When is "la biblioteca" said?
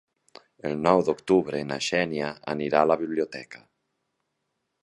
2.93-3.63